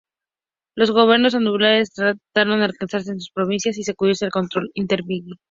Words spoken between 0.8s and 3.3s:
gobernadores andalusíes trataron de afianzarse en sus